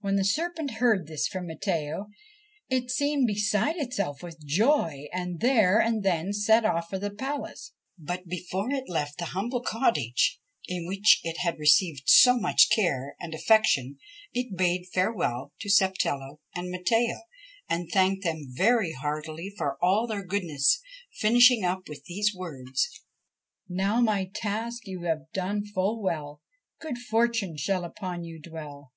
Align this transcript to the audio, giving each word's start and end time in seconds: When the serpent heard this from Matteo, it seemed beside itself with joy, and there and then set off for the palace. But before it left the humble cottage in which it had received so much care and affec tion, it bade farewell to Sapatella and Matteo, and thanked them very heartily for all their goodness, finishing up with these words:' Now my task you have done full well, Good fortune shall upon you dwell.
When 0.00 0.16
the 0.16 0.24
serpent 0.24 0.72
heard 0.82 1.06
this 1.06 1.28
from 1.28 1.46
Matteo, 1.46 2.08
it 2.68 2.90
seemed 2.90 3.28
beside 3.28 3.76
itself 3.76 4.20
with 4.20 4.44
joy, 4.44 5.04
and 5.12 5.38
there 5.38 5.78
and 5.80 6.02
then 6.02 6.32
set 6.32 6.64
off 6.64 6.88
for 6.90 6.98
the 6.98 7.12
palace. 7.12 7.70
But 7.96 8.26
before 8.26 8.72
it 8.72 8.88
left 8.88 9.18
the 9.18 9.26
humble 9.26 9.62
cottage 9.62 10.40
in 10.66 10.88
which 10.88 11.20
it 11.22 11.36
had 11.44 11.60
received 11.60 12.02
so 12.06 12.36
much 12.36 12.66
care 12.74 13.14
and 13.20 13.32
affec 13.32 13.64
tion, 13.66 13.98
it 14.32 14.56
bade 14.56 14.86
farewell 14.92 15.52
to 15.60 15.68
Sapatella 15.68 16.38
and 16.52 16.68
Matteo, 16.68 17.18
and 17.68 17.88
thanked 17.92 18.24
them 18.24 18.48
very 18.50 18.90
heartily 18.94 19.54
for 19.56 19.76
all 19.80 20.08
their 20.08 20.24
goodness, 20.26 20.80
finishing 21.20 21.64
up 21.64 21.88
with 21.88 22.02
these 22.06 22.34
words:' 22.34 23.04
Now 23.68 24.00
my 24.00 24.28
task 24.34 24.88
you 24.88 25.02
have 25.04 25.30
done 25.32 25.64
full 25.64 26.02
well, 26.02 26.42
Good 26.80 26.98
fortune 26.98 27.56
shall 27.56 27.84
upon 27.84 28.24
you 28.24 28.40
dwell. 28.42 28.92